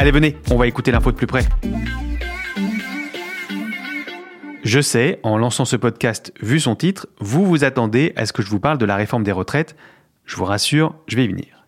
[0.00, 1.42] Allez, venez, on va écouter l'info de plus près.
[4.62, 8.40] Je sais, en lançant ce podcast, vu son titre, vous vous attendez à ce que
[8.40, 9.74] je vous parle de la réforme des retraites.
[10.24, 11.64] Je vous rassure, je vais y venir.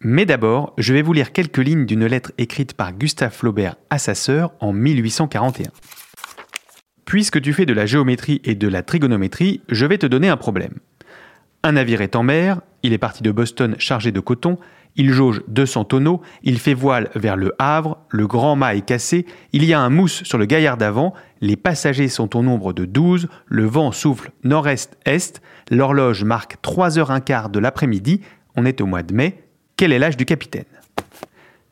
[0.00, 3.98] Mais d'abord, je vais vous lire quelques lignes d'une lettre écrite par Gustave Flaubert à
[3.98, 5.70] sa sœur en 1841.
[7.04, 10.38] Puisque tu fais de la géométrie et de la trigonométrie, je vais te donner un
[10.38, 10.78] problème.
[11.62, 14.58] Un navire est en mer, il est parti de Boston chargé de coton,
[14.96, 19.26] il jauge 200 tonneaux, il fait voile vers le Havre, le grand mât est cassé,
[19.52, 22.84] il y a un mousse sur le gaillard d'avant, les passagers sont au nombre de
[22.84, 28.20] 12, le vent souffle nord-est-est, l'horloge marque 3h15 de l'après-midi,
[28.56, 29.44] on est au mois de mai,
[29.76, 30.64] quel est l'âge du capitaine?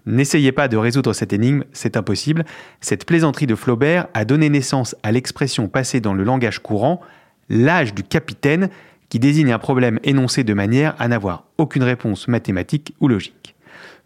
[0.05, 2.45] N'essayez pas de résoudre cette énigme, c'est impossible.
[2.81, 7.01] Cette plaisanterie de Flaubert a donné naissance à l'expression passée dans le langage courant,
[7.49, 8.69] l'âge du capitaine,
[9.13, 13.55] qui désigne un problème énoncé de manière à n'avoir aucune réponse mathématique ou logique.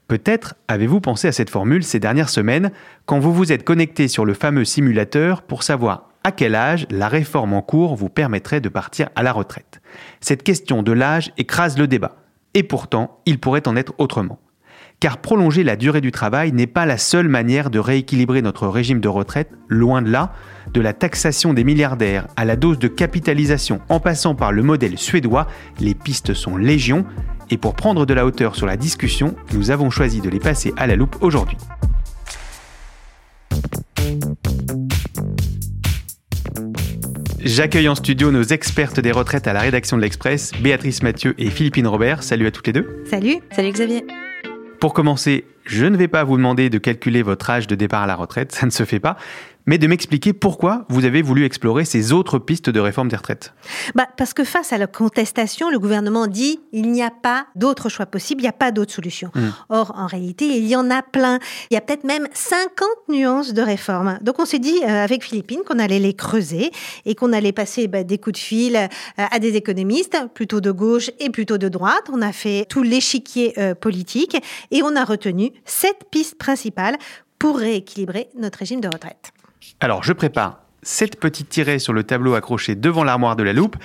[0.08, 2.72] Peut-être avez-vous pensé à cette formule ces dernières semaines
[3.04, 7.06] quand vous vous êtes connecté sur le fameux simulateur pour savoir à quel âge la
[7.06, 9.80] réforme en cours vous permettrait de partir à la retraite.
[10.20, 12.16] Cette question de l'âge écrase le débat.
[12.54, 14.40] Et pourtant, il pourrait en être autrement
[15.00, 19.00] car prolonger la durée du travail n'est pas la seule manière de rééquilibrer notre régime
[19.00, 20.32] de retraite, loin de là,
[20.72, 24.98] de la taxation des milliardaires à la dose de capitalisation en passant par le modèle
[24.98, 25.46] suédois,
[25.80, 27.04] les pistes sont légion,
[27.50, 30.72] et pour prendre de la hauteur sur la discussion, nous avons choisi de les passer
[30.76, 31.58] à la loupe aujourd'hui.
[37.38, 41.48] J'accueille en studio nos expertes des retraites à la rédaction de l'Express, Béatrice Mathieu et
[41.48, 42.24] Philippine Robert.
[42.24, 43.04] Salut à toutes les deux.
[43.08, 43.36] Salut.
[43.52, 44.04] Salut Xavier.
[44.80, 48.06] Pour commencer, je ne vais pas vous demander de calculer votre âge de départ à
[48.06, 49.16] la retraite, ça ne se fait pas
[49.66, 53.52] mais de m'expliquer pourquoi vous avez voulu explorer ces autres pistes de réforme des retraites.
[53.94, 57.88] Bah, parce que face à la contestation, le gouvernement dit il n'y a pas d'autre
[57.88, 59.30] choix possible, il n'y a pas d'autre solution.
[59.34, 59.48] Hmm.
[59.68, 61.40] Or, en réalité, il y en a plein.
[61.70, 64.18] Il y a peut-être même 50 nuances de réforme.
[64.22, 66.70] Donc, on s'est dit euh, avec Philippine qu'on allait les creuser
[67.04, 70.70] et qu'on allait passer bah, des coups de fil euh, à des économistes, plutôt de
[70.70, 72.04] gauche et plutôt de droite.
[72.12, 74.36] On a fait tout l'échiquier euh, politique
[74.70, 76.96] et on a retenu sept pistes principales
[77.38, 79.32] pour rééquilibrer notre régime de retraite.
[79.80, 83.76] Alors, je prépare cette petite tirée sur le tableau accroché devant l'armoire de la loupe.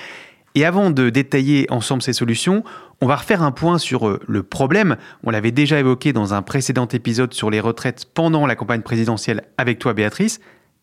[0.54, 2.64] Et avant de détailler ensemble ces solutions,
[3.00, 4.98] on va refaire un point sur euh, le problème.
[5.24, 9.44] On l'avait déjà évoqué dans un précédent épisode sur les retraites pendant la campagne présidentielle
[9.58, 10.42] avec toi, Béatrice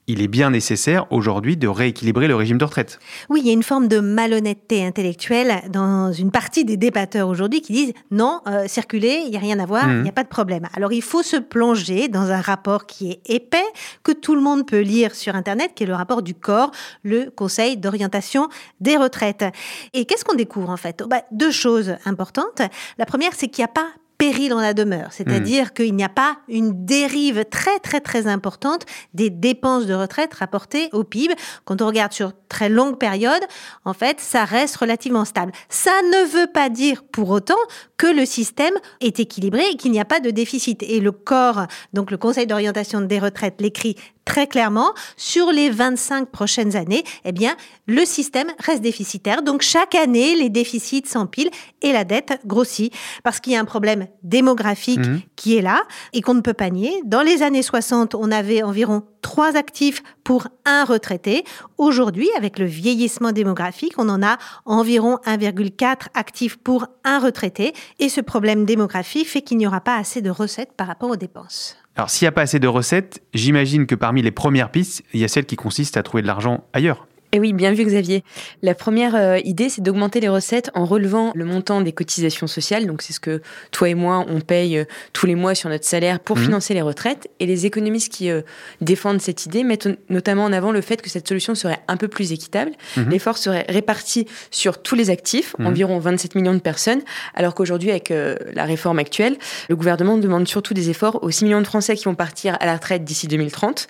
[0.08, 2.98] il est bien nécessaire aujourd'hui de rééquilibrer le régime de retraite.
[3.28, 7.60] Oui, il y a une forme de malhonnêteté intellectuelle dans une partie des débatteurs aujourd'hui
[7.60, 10.14] qui disent non, euh, circuler, il n'y a rien à voir, il n'y a mmh.
[10.14, 10.66] pas de problème.
[10.74, 13.58] Alors il faut se plonger dans un rapport qui est épais,
[14.02, 17.30] que tout le monde peut lire sur Internet, qui est le rapport du corps, le
[17.30, 18.48] Conseil d'orientation
[18.80, 19.44] des retraites.
[19.92, 21.02] Et qu'est-ce qu'on découvre en fait?
[21.06, 22.62] Bah, Deux choses importantes.
[22.96, 25.70] La première, c'est qu'il n'y a pas péril en la demeure, c'est-à-dire hmm.
[25.70, 28.84] qu'il n'y a pas une dérive très très très importante
[29.14, 31.34] des dépenses de retraite rapportées au PIB.
[31.64, 33.42] Quand on regarde sur très longue période,
[33.84, 35.52] en fait, ça reste relativement stable.
[35.68, 37.54] Ça ne veut pas dire pour autant
[37.96, 40.82] que le système est équilibré et qu'il n'y a pas de déficit.
[40.82, 46.28] Et le corps, donc le Conseil d'orientation des retraites l'écrit très clairement, sur les 25
[46.28, 47.56] prochaines années, eh bien,
[47.86, 49.40] le système reste déficitaire.
[49.40, 51.50] Donc, chaque année, les déficits s'empilent
[51.80, 52.92] et la dette grossit
[53.22, 55.20] parce qu'il y a un problème problème démographique mhm.
[55.36, 55.82] qui est là
[56.12, 56.92] et qu'on ne peut pas nier.
[57.04, 61.44] Dans les années 60, on avait environ trois actifs pour un retraité.
[61.76, 67.72] Aujourd'hui, avec le vieillissement démographique, on en a environ 1,4 actifs pour un retraité.
[67.98, 71.16] Et ce problème démographique fait qu'il n'y aura pas assez de recettes par rapport aux
[71.16, 71.76] dépenses.
[71.96, 75.20] Alors, s'il n'y a pas assez de recettes, j'imagine que parmi les premières pistes, il
[75.20, 77.08] y a celle qui consiste à trouver de l'argent ailleurs.
[77.32, 78.24] Et oui, bien vu Xavier.
[78.62, 82.86] La première euh, idée, c'est d'augmenter les recettes en relevant le montant des cotisations sociales.
[82.86, 85.84] Donc c'est ce que toi et moi, on paye euh, tous les mois sur notre
[85.84, 86.44] salaire pour mmh.
[86.44, 87.28] financer les retraites.
[87.38, 88.40] Et les économistes qui euh,
[88.80, 92.08] défendent cette idée mettent notamment en avant le fait que cette solution serait un peu
[92.08, 92.70] plus équitable.
[92.96, 93.10] Mmh.
[93.10, 95.66] L'effort serait réparti sur tous les actifs, mmh.
[95.66, 97.02] environ 27 millions de personnes,
[97.34, 99.36] alors qu'aujourd'hui, avec la réforme actuelle,
[99.68, 102.66] le gouvernement demande surtout des efforts aux 6 millions de Français qui vont partir à
[102.66, 103.86] la retraite d'ici 2030.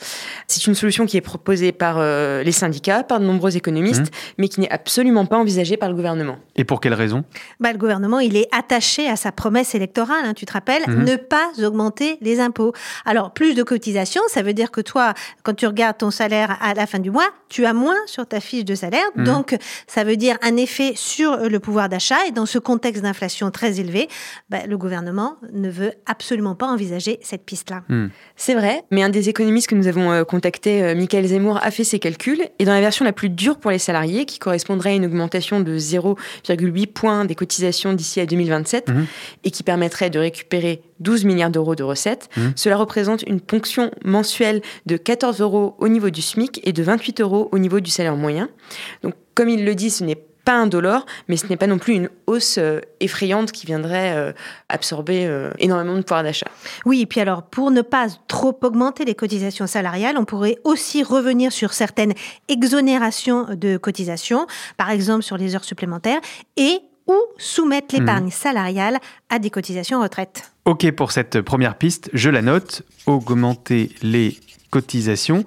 [0.48, 2.02] C'est une solution qui est proposée par
[2.42, 4.34] les syndicats, par nombreux économistes, mmh.
[4.38, 6.38] mais qui n'est absolument pas envisagé par le gouvernement.
[6.56, 7.24] Et pour quelle raison?
[7.60, 11.04] Bah, Le gouvernement, il est attaché à sa promesse électorale, hein, tu te rappelles, mmh.
[11.04, 12.72] ne pas augmenter les impôts.
[13.04, 16.74] Alors, plus de cotisations, ça veut dire que toi, quand tu regardes ton salaire à
[16.74, 19.06] la fin du mois, tu as moins sur ta fiche de salaire.
[19.14, 19.24] Mmh.
[19.24, 22.26] Donc, ça veut dire un effet sur le pouvoir d'achat.
[22.28, 24.08] Et dans ce contexte d'inflation très élevé,
[24.50, 27.82] bah, le gouvernement ne veut absolument pas envisager cette piste-là.
[28.36, 31.70] C'est vrai, mais un des économistes que nous avons euh, contacté, euh, Michael Zemmour, a
[31.70, 32.42] fait ses calculs.
[32.58, 35.58] Et dans la version la plus dure pour les salariés, qui correspondrait à une augmentation
[35.58, 39.06] de 0,8 points des cotisations d'ici à 2027 mhm.
[39.42, 42.28] et qui permettrait de récupérer 12 milliards d'euros de recettes.
[42.36, 42.52] Mhm.
[42.54, 47.20] Cela représente une ponction mensuelle de 14 euros au niveau du SMIC et de 28
[47.20, 48.50] euros au niveau du salaire moyen.
[49.02, 50.14] Donc, comme il le dit, ce n'est
[50.48, 54.32] pas indolore, mais ce n'est pas non plus une hausse euh, effrayante qui viendrait euh,
[54.70, 56.46] absorber euh, énormément de pouvoir d'achat.
[56.86, 61.02] Oui, et puis alors, pour ne pas trop augmenter les cotisations salariales, on pourrait aussi
[61.02, 62.14] revenir sur certaines
[62.48, 64.46] exonérations de cotisations,
[64.78, 66.20] par exemple sur les heures supplémentaires,
[66.56, 68.30] et ou soumettre l'épargne mmh.
[68.30, 68.98] salariale
[69.28, 70.50] à des cotisations retraite.
[70.64, 74.38] Ok pour cette première piste, je la note, augmenter les
[74.70, 75.44] cotisations.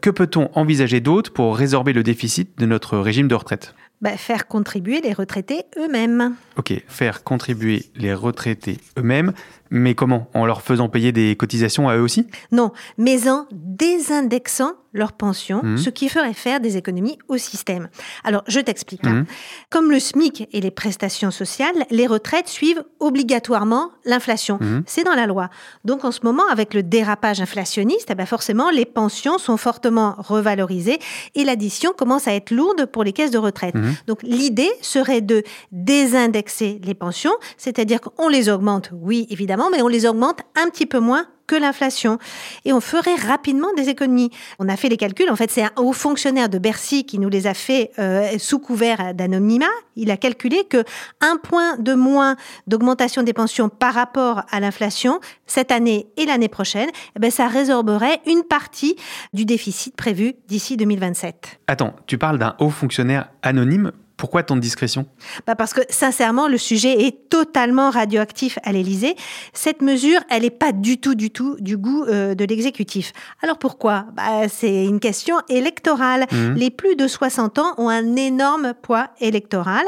[0.00, 3.74] que peut-on envisager d'autre pour résorber le déficit de notre régime de retraite?
[4.04, 6.36] Bah, faire contribuer les retraités eux-mêmes.
[6.58, 9.32] Ok, faire contribuer les retraités eux-mêmes.
[9.70, 10.28] Mais comment?
[10.34, 12.26] En leur faisant payer des cotisations à eux aussi?
[12.52, 15.78] Non, mais en désindexant leur pension, mmh.
[15.78, 17.88] ce qui ferait faire des économies au système.
[18.22, 19.04] Alors, je t'explique.
[19.04, 19.22] Hein.
[19.22, 19.26] Mmh.
[19.70, 24.58] Comme le SMIC et les prestations sociales, les retraites suivent obligatoirement l'inflation.
[24.60, 24.84] Mmh.
[24.86, 25.50] C'est dans la loi.
[25.84, 30.14] Donc, en ce moment, avec le dérapage inflationniste, eh ben forcément, les pensions sont fortement
[30.18, 31.00] revalorisées
[31.34, 33.74] et l'addition commence à être lourde pour les caisses de retraite.
[34.06, 35.42] Donc, l'idée serait de
[35.72, 40.86] désindexer les pensions, c'est-à-dire qu'on les augmente, oui, évidemment, mais on les augmente un petit
[40.86, 42.18] peu moins que l'inflation.
[42.64, 44.30] Et on ferait rapidement des économies.
[44.58, 45.30] On a fait les calculs.
[45.30, 48.58] En fait, c'est un haut fonctionnaire de Bercy qui nous les a fait euh, sous
[48.58, 49.66] couvert d'anonymat.
[49.96, 50.84] Il a calculé que
[51.20, 52.36] un point de moins
[52.66, 57.46] d'augmentation des pensions par rapport à l'inflation cette année et l'année prochaine, eh ben, ça
[57.46, 58.96] résorberait une partie
[59.32, 61.60] du déficit prévu d'ici 2027.
[61.66, 63.92] Attends, tu parles d'un haut fonctionnaire anonyme
[64.24, 65.04] pourquoi tant de discrétion?
[65.46, 69.16] Bah Parce que sincèrement, le sujet est totalement radioactif à l'Élysée.
[69.52, 73.12] Cette mesure, elle n'est pas du tout, du tout du goût euh, de l'exécutif.
[73.42, 74.06] Alors pourquoi?
[74.14, 76.24] Bah, C'est une question électorale.
[76.32, 76.54] Mmh.
[76.54, 79.84] Les plus de 60 ans ont un énorme poids électoral.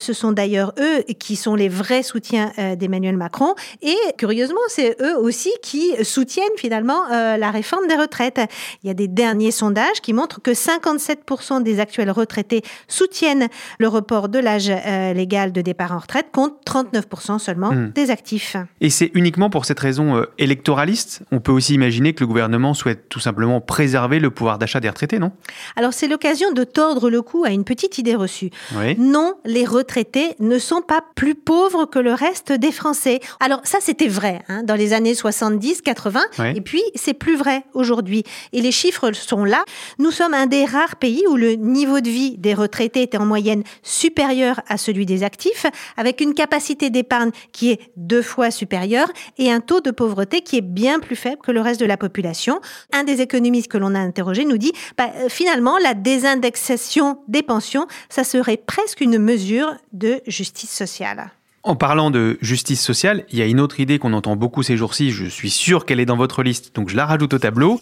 [0.00, 3.54] Ce sont d'ailleurs eux qui sont les vrais soutiens euh, d'Emmanuel Macron.
[3.82, 8.40] Et curieusement, c'est eux aussi qui soutiennent finalement euh, la réforme des retraites.
[8.82, 13.88] Il y a des derniers sondages qui montrent que 57% des actuels retraités soutiennent le
[13.88, 17.92] report de l'âge euh, légal de départ en retraite compte 39% seulement hmm.
[17.94, 18.56] des actifs.
[18.80, 22.74] Et c'est uniquement pour cette raison euh, électoraliste On peut aussi imaginer que le gouvernement
[22.74, 25.32] souhaite tout simplement préserver le pouvoir d'achat des retraités, non?
[25.76, 28.50] Alors c'est l'occasion de tordre le cou à une petite idée reçue.
[28.98, 33.20] Non, les retraités ne sont pas plus pauvres que le reste des Français.
[33.40, 36.20] Alors ça c'était vrai hein, dans les années 70, 80,
[36.54, 38.24] et puis c'est plus vrai aujourd'hui.
[38.52, 39.64] Et les chiffres sont là.
[39.98, 43.26] Nous sommes un des rares pays où le niveau de vie des retraités était en
[43.26, 49.08] moyenne supérieur à celui des actifs, avec une capacité d'épargne qui est deux fois supérieure
[49.38, 51.96] et un taux de pauvreté qui est bien plus faible que le reste de la
[51.96, 52.60] population.
[52.92, 57.42] Un des économistes que l'on a interrogé nous dit, bah, euh, finalement, la désindexation des
[57.42, 61.30] pensions, ça serait presque une mesure de justice sociale.
[61.62, 64.76] En parlant de justice sociale, il y a une autre idée qu'on entend beaucoup ces
[64.76, 67.80] jours-ci, je suis sûr qu'elle est dans votre liste, donc je la rajoute au tableau.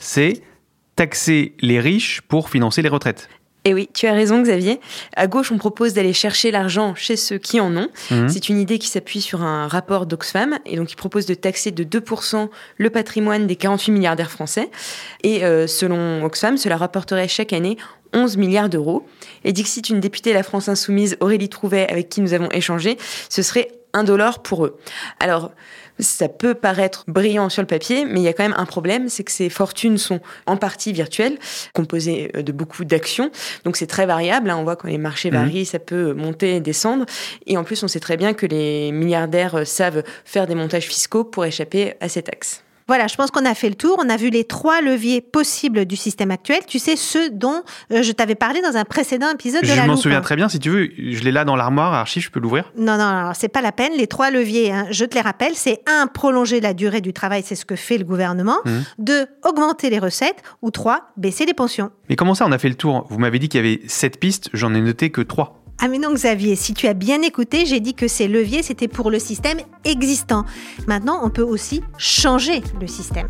[0.00, 0.42] C'est
[0.96, 3.30] taxer les riches pour financer les retraites.
[3.64, 4.78] Et oui, tu as raison Xavier.
[5.16, 7.88] À gauche, on propose d'aller chercher l'argent chez ceux qui en ont.
[8.10, 8.28] Mhm.
[8.28, 11.70] C'est une idée qui s'appuie sur un rapport d'Oxfam et donc il propose de taxer
[11.70, 14.70] de 2% le patrimoine des 48 milliardaires français.
[15.22, 17.78] Et euh, selon Oxfam, cela rapporterait chaque année
[18.12, 19.06] 11 milliards d'euros.
[19.44, 22.98] Et Dixit, une députée de la France Insoumise, Aurélie Trouvet, avec qui nous avons échangé,
[23.28, 24.78] ce serait un dollar pour eux.
[25.20, 25.52] Alors,
[25.98, 29.08] ça peut paraître brillant sur le papier, mais il y a quand même un problème,
[29.08, 31.38] c'est que ces fortunes sont en partie virtuelles,
[31.72, 33.30] composées euh, de beaucoup d'actions.
[33.64, 34.50] Donc c'est très variable.
[34.50, 34.56] Hein.
[34.58, 35.34] On voit quand les marchés mmh.
[35.34, 37.06] varient, ça peut monter et descendre.
[37.46, 40.86] Et en plus, on sait très bien que les milliardaires euh, savent faire des montages
[40.86, 42.64] fiscaux pour échapper à ces taxes.
[42.86, 43.98] Voilà, je pense qu'on a fait le tour.
[44.04, 46.60] On a vu les trois leviers possibles du système actuel.
[46.66, 47.62] Tu sais, ceux dont
[47.92, 50.36] euh, je t'avais parlé dans un précédent épisode de je la Je m'en souviens très
[50.36, 50.48] bien.
[50.48, 53.32] Si tu veux, je l'ai là dans l'armoire, archive, je peux l'ouvrir Non, non, non
[53.34, 53.92] c'est pas la peine.
[53.96, 57.42] Les trois leviers, hein, je te les rappelle, c'est un, prolonger la durée du travail,
[57.44, 58.58] c'est ce que fait le gouvernement.
[58.64, 58.70] Mmh.
[58.98, 60.42] Deux, augmenter les recettes.
[60.62, 61.90] Ou trois, baisser les pensions.
[62.08, 63.06] Mais comment ça, on a fait le tour?
[63.08, 65.63] Vous m'avez dit qu'il y avait sept pistes, j'en ai noté que trois.
[65.80, 68.88] Ah mais non Xavier, si tu as bien écouté, j'ai dit que ces leviers, c'était
[68.88, 70.44] pour le système existant.
[70.86, 73.28] Maintenant, on peut aussi changer le système.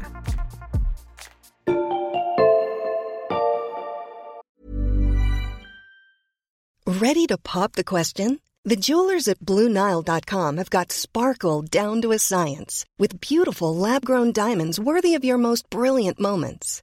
[6.86, 8.38] Ready to pop the question?
[8.64, 14.78] The jewelers at BlueNile.com have got sparkle down to a science with beautiful lab-grown diamonds
[14.80, 16.82] worthy of your most brilliant moments.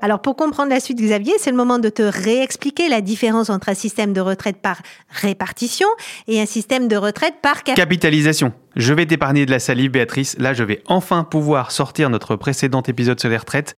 [0.00, 3.68] Alors pour comprendre la suite, Xavier, c'est le moment de te réexpliquer la différence entre
[3.68, 5.88] un système de retraite par répartition
[6.28, 8.52] et un système de retraite par capitalisation.
[8.76, 10.36] Je vais t'épargner de la salive, Béatrice.
[10.38, 13.76] Là, je vais enfin pouvoir sortir notre précédent épisode sur les retraites.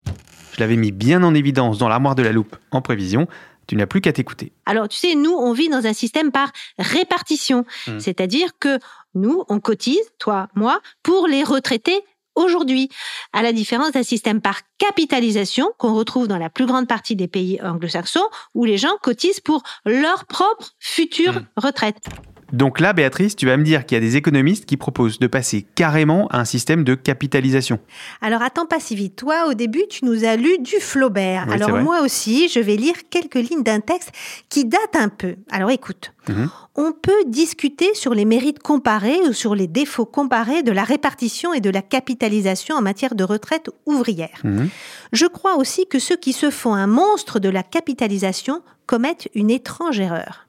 [0.53, 3.27] Je l'avais mis bien en évidence dans l'armoire de la loupe en prévision.
[3.67, 4.53] Tu n'as plus qu'à t'écouter.
[4.67, 7.65] Alors, tu sais, nous, on vit dans un système par répartition.
[7.87, 8.01] Hmm.
[8.01, 8.79] C'est-à-dire que
[9.15, 12.03] nous, on cotise, toi, moi, pour les retraités
[12.35, 12.89] aujourd'hui,
[13.33, 17.29] à la différence d'un système par capitalisation qu'on retrouve dans la plus grande partie des
[17.29, 21.47] pays anglo-saxons, où les gens cotisent pour leur propre future mmh.
[21.57, 22.09] retraite.
[22.53, 25.27] Donc là, Béatrice, tu vas me dire qu'il y a des économistes qui proposent de
[25.27, 27.79] passer carrément à un système de capitalisation.
[28.21, 29.17] Alors attends pas si vite.
[29.17, 31.51] Toi, au début, tu nous as lu du Flaubert.
[31.51, 34.13] Alors moi aussi, je vais lire quelques lignes d'un texte
[34.49, 35.37] qui date un peu.
[35.51, 36.13] Alors écoute.
[36.29, 36.51] Mhm.
[36.77, 41.53] On peut discuter sur les mérites comparés ou sur les défauts comparés de la répartition
[41.53, 44.39] et de la capitalisation en matière de retraite ouvrière.
[44.45, 44.69] Mhm.
[45.13, 49.51] Je crois aussi que ceux qui se font un monstre de la capitalisation commettent une
[49.51, 50.47] étrange erreur.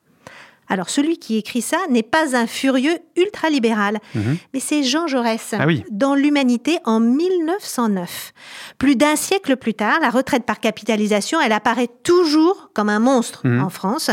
[0.72, 4.38] Alors celui qui écrit ça n'est pas un furieux ultralibéral, mhm.
[4.54, 8.32] mais c'est Jean Jaurès ah dans L'Humanité en 1909.
[8.78, 13.46] Plus d'un siècle plus tard, la retraite par capitalisation, elle apparaît toujours comme un monstre
[13.46, 13.62] mhm.
[13.62, 14.12] en France.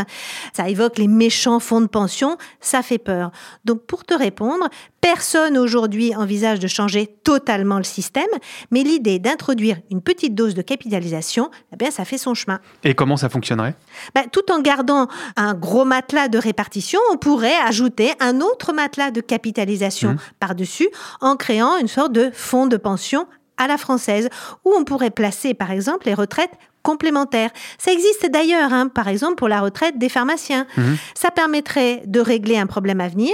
[0.51, 3.31] Ça évoque les méchants fonds de pension, ça fait peur.
[3.63, 4.67] Donc pour te répondre,
[5.01, 8.27] Personne aujourd'hui envisage de changer totalement le système,
[8.69, 12.59] mais l'idée d'introduire une petite dose de capitalisation, eh bien, ça fait son chemin.
[12.83, 13.75] Et comment ça fonctionnerait?
[14.13, 19.11] Ben, Tout en gardant un gros matelas de répartition, on pourrait ajouter un autre matelas
[19.11, 20.17] de capitalisation mmh.
[20.39, 20.89] par-dessus
[21.21, 23.25] en créant une sorte de fonds de pension
[23.57, 24.29] à la française,
[24.65, 27.51] où on pourrait placer par exemple les retraites complémentaires.
[27.77, 30.65] Ça existe d'ailleurs, hein, par exemple pour la retraite des pharmaciens.
[30.77, 30.93] Mmh.
[31.13, 33.33] Ça permettrait de régler un problème à venir,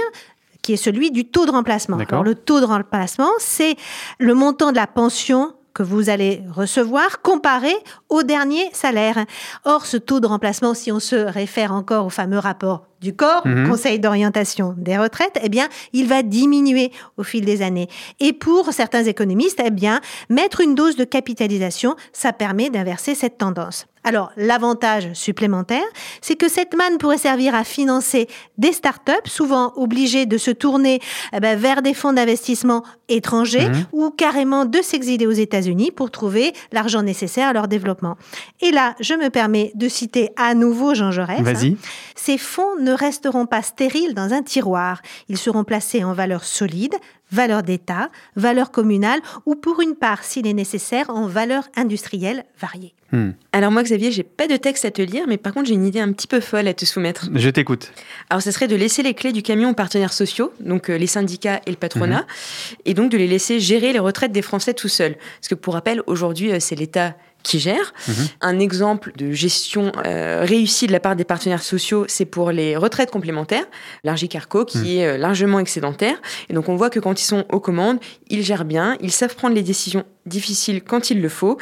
[0.66, 1.96] qui est celui du taux de remplacement.
[1.96, 3.76] Alors, le taux de remplacement, c'est
[4.18, 7.72] le montant de la pension que vous allez recevoir comparé
[8.08, 9.26] au dernier salaire.
[9.64, 13.46] Or, ce taux de remplacement, si on se réfère encore au fameux rapport du corps,
[13.46, 13.68] mhm.
[13.68, 17.88] Conseil d'orientation des retraites, eh bien, il va diminuer au fil des années.
[18.18, 23.38] Et pour certains économistes, eh bien, mettre une dose de capitalisation, ça permet d'inverser cette
[23.38, 23.86] tendance.
[24.06, 25.82] Alors, l'avantage supplémentaire,
[26.20, 31.00] c'est que cette manne pourrait servir à financer des startups, souvent obligées de se tourner
[31.32, 33.86] eh ben, vers des fonds d'investissement étrangers mhm.
[33.90, 38.16] ou carrément de s'exiler aux États-Unis pour trouver l'argent nécessaire à leur développement.
[38.60, 41.42] Et là, je me permets de citer à nouveau Jean Jaurès.
[41.42, 41.76] Vas-y.
[42.14, 45.02] ces fonds ne resteront pas stériles dans un tiroir.
[45.28, 46.94] Ils seront placés en valeur solide,
[47.30, 52.94] valeur d'État, valeur communale ou pour une part, s'il est nécessaire, en valeur industrielle variée.
[53.12, 53.30] Hmm.
[53.52, 55.86] Alors moi, Xavier, j'ai pas de texte à te lire, mais par contre, j'ai une
[55.86, 57.28] idée un petit peu folle à te soumettre.
[57.34, 57.92] Je t'écoute.
[58.30, 61.06] Alors, ce serait de laisser les clés du camion aux partenaires sociaux, donc euh, les
[61.06, 62.76] syndicats et le patronat, mhm.
[62.84, 65.14] et donc de les laisser gérer les retraites des Français tout seuls.
[65.40, 67.14] Parce que pour rappel, aujourd'hui, euh, c'est l'État
[67.46, 67.94] qui gère.
[68.08, 68.14] Mhm.
[68.40, 72.76] Un exemple de gestion euh, réussie de la part des partenaires sociaux, c'est pour les
[72.76, 73.64] retraites complémentaires,
[74.04, 74.86] l'Argicarco, qui mhm.
[74.86, 76.16] est largement excédentaire.
[76.48, 77.98] Et donc on voit que quand ils sont aux commandes,
[78.28, 81.58] ils gèrent bien, ils savent prendre les décisions difficile quand il le faut.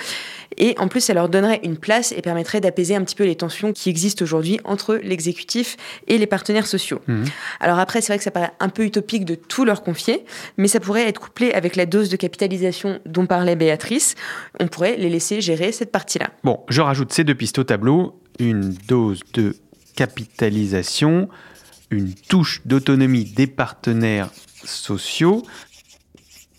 [0.56, 3.35] Et en plus, ça leur donnerait une place et permettrait d'apaiser un petit peu les
[3.35, 7.00] tensions qui existent aujourd'hui entre l'exécutif et les partenaires sociaux.
[7.06, 7.25] Mmh.
[7.61, 10.25] Alors après, c'est vrai que ça paraît un peu utopique de tout leur confier,
[10.56, 14.14] mais ça pourrait être couplé avec la dose de capitalisation dont parlait Béatrice.
[14.61, 16.30] On pourrait les laisser gérer cette partie-là.
[16.44, 18.21] Bon, je rajoute ces deux pistes au tableau.
[18.38, 19.56] Une dose de
[19.97, 21.28] capitalisation,
[21.90, 24.30] une touche d'autonomie des partenaires
[24.64, 25.42] sociaux.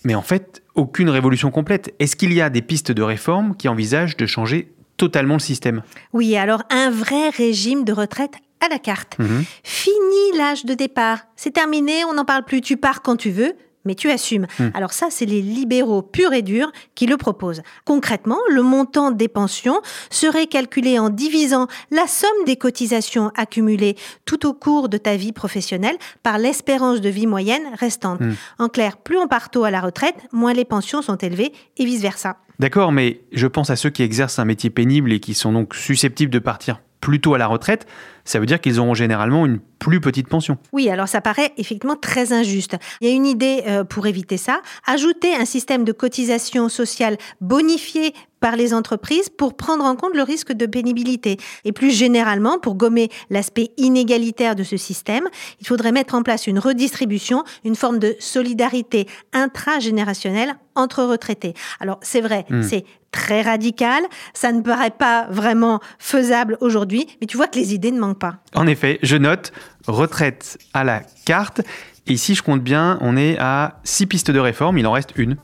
[0.05, 1.93] Mais en fait, aucune révolution complète.
[1.99, 5.81] Est-ce qu'il y a des pistes de réforme qui envisagent de changer totalement le système?
[6.13, 9.17] Oui, alors un vrai régime de retraite à la carte.
[9.19, 9.43] Mhm.
[9.63, 11.19] Fini l'âge de départ.
[11.35, 12.61] C'est terminé, on n'en parle plus.
[12.61, 14.47] Tu pars quand tu veux mais tu assumes.
[14.59, 14.69] Hmm.
[14.73, 17.61] Alors ça, c'est les libéraux purs et durs qui le proposent.
[17.85, 24.45] Concrètement, le montant des pensions serait calculé en divisant la somme des cotisations accumulées tout
[24.45, 28.19] au cours de ta vie professionnelle par l'espérance de vie moyenne restante.
[28.19, 28.33] Hmm.
[28.59, 31.85] En clair, plus on part tôt à la retraite, moins les pensions sont élevées et
[31.85, 32.37] vice-versa.
[32.59, 35.75] D'accord, mais je pense à ceux qui exercent un métier pénible et qui sont donc
[35.75, 37.85] susceptibles de partir plus tôt à la retraite
[38.25, 40.57] ça veut dire qu'ils auront généralement une plus petite pension.
[40.73, 42.75] Oui, alors ça paraît effectivement très injuste.
[42.99, 47.17] Il y a une idée euh, pour éviter ça, ajouter un système de cotisation sociale
[47.39, 51.37] bonifié par les entreprises pour prendre en compte le risque de pénibilité.
[51.63, 55.27] Et plus généralement, pour gommer l'aspect inégalitaire de ce système,
[55.61, 61.53] il faudrait mettre en place une redistribution, une forme de solidarité intragénérationnelle entre retraités.
[61.79, 62.63] Alors c'est vrai, hmm.
[62.63, 62.85] c'est
[63.15, 64.03] très radical,
[64.33, 68.19] ça ne paraît pas vraiment faisable aujourd'hui, mais tu vois que les idées ne manquent
[68.19, 68.35] pas.
[68.53, 69.53] En effet, je note
[69.87, 71.61] retraite à la carte.
[72.07, 75.13] Et si je compte bien, on est à six pistes de réforme, il en reste
[75.15, 75.37] une.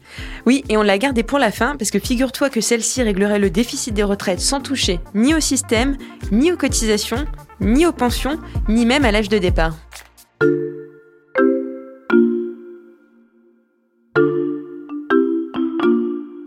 [0.46, 3.50] Oui, et on l'a gardée pour la fin, parce que figure-toi que celle-ci réglerait le
[3.50, 5.98] déficit des retraites sans toucher ni au système,
[6.32, 7.25] ni aux cotisations,
[7.62, 8.38] ni aux pensions,
[8.68, 9.74] ni même à l'âge de départ.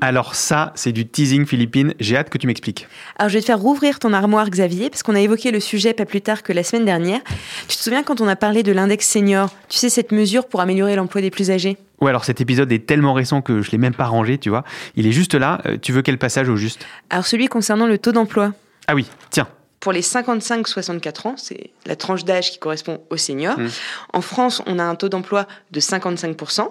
[0.01, 1.95] Alors ça, c'est du teasing Philippine.
[1.99, 2.87] J'ai hâte que tu m'expliques.
[3.19, 5.95] Alors je vais te faire rouvrir ton armoire Xavier, parce qu'on a évoqué le sujet
[5.95, 7.21] pas plus tard que la semaine dernière.
[7.69, 9.51] Tu te souviens quand on a parlé de l'index senior?
[9.69, 11.79] Tu sais, cette mesure pour améliorer l'emploi des plus âgés?
[12.01, 14.65] Ouais, alors cet épisode est tellement récent que je l'ai même pas rangé, tu vois.
[14.97, 15.63] Il est juste là.
[15.67, 16.85] Euh, tu veux quel passage au juste?
[17.09, 18.53] Alors celui concernant le taux d'emploi.
[18.89, 19.49] Ah oui, tiens.
[19.81, 23.59] Pour les 55-64 ans, c'est la tranche d'âge qui correspond aux seniors.
[23.59, 23.69] Mmh.
[24.15, 26.69] En France, on a un taux d'emploi de 55%.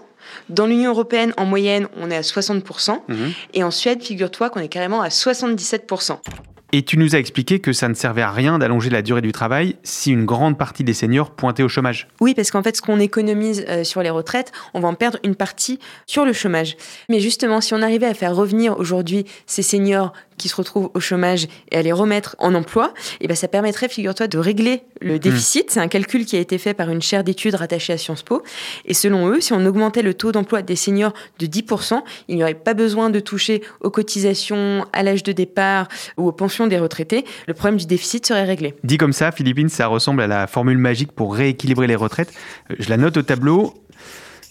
[0.49, 3.03] Dans l'Union européenne, en moyenne, on est à 60%.
[3.07, 3.33] Mhm.
[3.53, 6.19] Et en Suède, figure-toi qu'on est carrément à 77%.
[6.75, 9.31] Et tu nous as expliqué que ça ne servait à rien d'allonger la durée du
[9.31, 12.07] travail si une grande partie des seniors pointaient au chômage.
[12.19, 15.19] Oui, parce qu'en fait, ce qu'on économise euh, sur les retraites, on va en perdre
[15.23, 16.75] une partie sur le chômage.
[17.09, 20.99] Mais justement, si on arrivait à faire revenir aujourd'hui ces seniors qui se retrouvent au
[20.99, 24.83] chômage et à les remettre en emploi, et eh ben ça permettrait, figure-toi, de régler
[25.01, 25.19] le mmh.
[25.19, 25.71] déficit.
[25.71, 28.43] C'est un calcul qui a été fait par une chaire d'études rattachée à Sciences Po.
[28.85, 32.43] Et selon eux, si on augmentait le taux d'emploi des seniors de 10%, il n'y
[32.43, 36.79] aurait pas besoin de toucher aux cotisations, à l'âge de départ ou aux pensions des
[36.79, 37.25] retraités.
[37.47, 38.75] Le problème du déficit serait réglé.
[38.83, 42.33] Dit comme ça, Philippines, ça ressemble à la formule magique pour rééquilibrer les retraites.
[42.71, 43.73] Euh, je la note au tableau.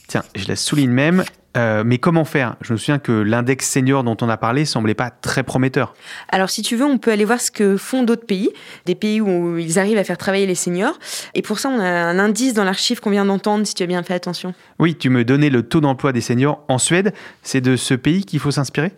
[0.09, 1.25] Tiens, je la souligne même.
[1.57, 2.57] Euh, mais comment faire?
[2.63, 5.95] Je me souviens que l'index senior dont on a parlé semblait pas très prometteur.
[6.31, 8.51] Alors si tu veux, on peut aller voir ce que font d'autres pays,
[8.87, 10.99] des pays où ils arrivent à faire travailler les seniors.
[11.35, 13.87] Et pour ça, on a un indice dans l'archive qu'on vient d'entendre, si tu as
[13.87, 14.55] bien fait attention.
[14.79, 17.13] Oui, tu me donnais le taux d'emploi des seniors en Suède.
[17.43, 18.93] C'est de ce pays qu'il faut s'inspirer?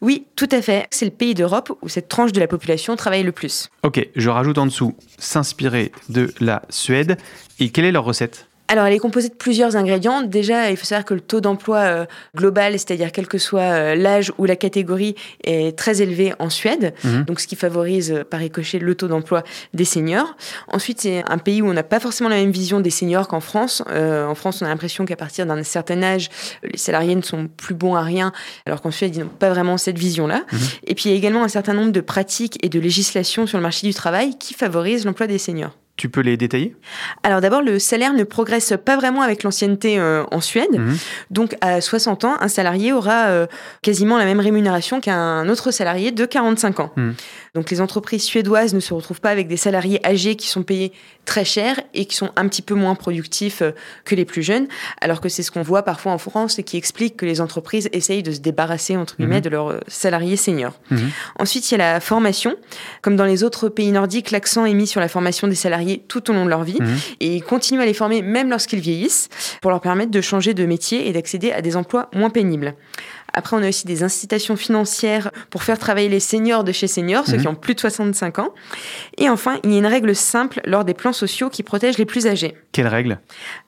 [0.00, 0.86] Oui, tout à fait.
[0.90, 3.68] C'est le pays d'Europe où cette tranche de la population travaille le plus.
[3.82, 7.18] Ok, je rajoute en dessous s'inspirer de la Suède.
[7.58, 8.47] Et quelle est leur recette?
[8.70, 10.20] Alors, elle est composée de plusieurs ingrédients.
[10.20, 13.94] Déjà, il faut savoir que le taux d'emploi euh, global, c'est-à-dire quel que soit euh,
[13.94, 17.24] l'âge ou la catégorie, est très élevé en Suède, mhm.
[17.24, 20.36] donc ce qui favorise euh, par ricochet le taux d'emploi des seniors.
[20.68, 23.40] Ensuite, c'est un pays où on n'a pas forcément la même vision des seniors qu'en
[23.40, 23.82] France.
[23.88, 26.28] en France, on a l'impression qu'à partir d'un certain âge,
[26.62, 28.32] les salariés ne sont plus bons à rien,
[28.66, 30.44] alors qu'en Suède, ils n'ont pas vraiment cette vision-là.
[30.52, 30.58] Mhm.
[30.86, 33.56] Et puis, il y a également un certain nombre de pratiques et de législations sur
[33.56, 35.74] le marché du travail qui favorisent l'emploi des seniors.
[35.98, 36.76] Tu peux les détailler?
[37.24, 40.70] Alors d'abord, le salaire ne progresse pas vraiment avec l'ancienneté euh, en Suède.
[40.70, 40.96] Mhm.
[41.30, 43.46] Donc à 60 ans, un salarié aura euh,
[43.82, 46.92] quasiment la même rémunération qu'un autre salarié de 45 ans.
[46.96, 47.14] Mhm.
[47.58, 50.92] Donc les entreprises suédoises ne se retrouvent pas avec des salariés âgés qui sont payés
[51.24, 53.72] très cher et qui sont un petit peu moins productifs euh,
[54.04, 54.68] que les plus jeunes,
[55.00, 57.88] alors que c'est ce qu'on voit parfois en France et qui explique que les entreprises
[57.92, 59.42] essayent de se débarrasser entre guillemets mhm.
[59.42, 60.78] de leurs salariés seniors.
[61.36, 62.54] Ensuite, il y a la formation.
[63.02, 66.30] Comme dans les autres pays nordiques, l'accent est mis sur la formation des salariés tout
[66.30, 66.80] au long de leur vie.
[66.80, 66.96] Mhm.
[67.18, 69.28] Et ils continuent à les former même lorsqu'ils vieillissent
[69.60, 72.76] pour leur permettre de changer de métier et d'accéder à des emplois moins pénibles.
[73.32, 77.26] Après, on a aussi des incitations financières pour faire travailler les seniors de chez seniors,
[77.26, 77.40] ceux Mhm.
[77.42, 78.48] qui ont plus de 65 ans.
[79.16, 82.06] Et enfin, il y a une règle simple lors des plans sociaux qui protège les
[82.06, 82.56] plus âgés.
[82.72, 83.18] Quelle règle?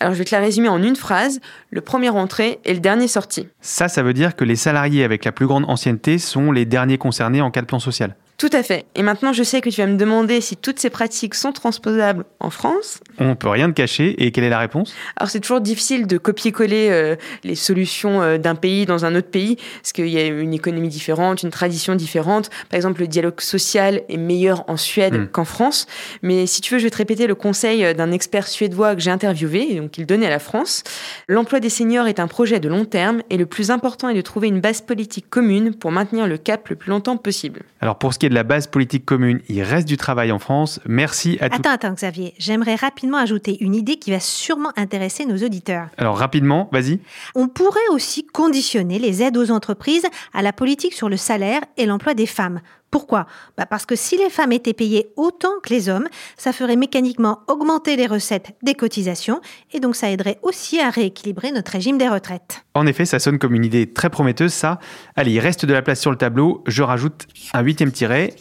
[0.01, 1.41] Alors, je vais te la résumer en une phrase.
[1.71, 3.49] Le premier entré et le dernier sorti.
[3.61, 6.99] Ça, ça veut dire que les salariés avec la plus grande ancienneté sont les derniers
[6.99, 8.17] concernés en cas de plan social.
[8.39, 8.87] Tout à fait.
[8.95, 12.25] Et maintenant, je sais que tu vas me demander si toutes ces pratiques sont transposables
[12.41, 13.01] en France.
[13.21, 14.23] On peut rien te cacher.
[14.25, 14.95] Et quelle est la réponse?
[15.17, 19.31] Alors, c'est toujours difficile de copier-coller euh, les solutions euh, d'un pays dans un autre
[19.31, 22.51] pays, parce qu'il y a une économie différente, une tradition différente.
[22.69, 25.27] Par exemple, le dialogue social est meilleur en Suède Mm.
[25.29, 25.87] qu'en France.
[26.23, 29.01] Mais si tu veux, je vais te répéter le conseil euh, d'un expert suédois que
[29.01, 30.83] j'ai interviewé, et donc il donnait à la France.
[31.29, 34.21] L'emploi des seniors est un projet de long terme, et le plus important est de
[34.21, 37.61] trouver une base politique commune pour maintenir le cap le plus longtemps possible.
[37.81, 40.39] Alors pour ce qui est de la base politique commune, il reste du travail en
[40.39, 40.81] France.
[40.87, 41.57] Merci à tous.
[41.57, 42.35] Attends, attends, Xavier.
[42.39, 45.89] J'aimerais rapidement ajouter une idée qui va sûrement intéresser nos auditeurs.
[45.97, 47.01] Alors rapidement, vas-y.
[47.35, 51.87] On pourrait aussi conditionner les aides aux entreprises à la politique sur le salaire et
[51.87, 52.61] l'emploi des femmes.
[52.91, 53.27] Pourquoi?
[53.57, 57.41] Bah Parce que si les femmes étaient payées autant que les hommes, ça ferait mécaniquement
[57.47, 59.41] augmenter les recettes des cotisations
[59.73, 62.65] et donc ça aiderait aussi à rééquilibrer notre régime des retraites.
[62.75, 64.81] En effet, ça sonne comme une idée très prometteuse, ça.
[65.15, 66.65] Allez, il reste de la place sur le tableau.
[66.67, 68.35] Je rajoute un huitième tiret.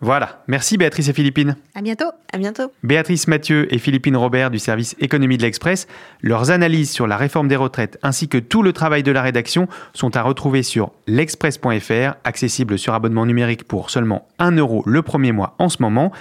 [0.00, 0.42] Voilà.
[0.46, 1.56] Merci Béatrice et Philippine.
[1.74, 2.10] À bientôt.
[2.32, 2.70] À bientôt.
[2.82, 5.86] Béatrice Mathieu et Philippine Robert du service économie de l'Express,
[6.22, 9.68] leurs analyses sur la réforme des retraites ainsi que tout le travail de la rédaction
[9.94, 15.32] sont à retrouver sur l'express.fr, accessible sur abonnement numérique pour seulement 1 euro le premier
[15.32, 16.12] mois en ce moment.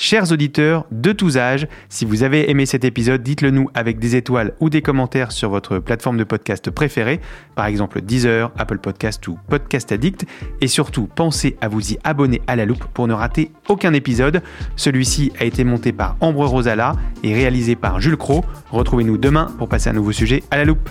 [0.00, 4.14] Chers auditeurs de tous âges, si vous avez aimé cet épisode, dites-le nous avec des
[4.14, 7.18] étoiles ou des commentaires sur votre plateforme de podcast préférée,
[7.56, 10.24] par exemple Deezer, Apple Podcast ou Podcast Addict.
[10.60, 14.40] Et surtout, pensez à vous y abonner à la loupe pour ne rater aucun épisode.
[14.76, 16.92] Celui-ci a été monté par Ambre Rosala
[17.24, 18.44] et réalisé par Jules Cro.
[18.70, 20.90] Retrouvez-nous demain pour passer un nouveau sujet à la loupe.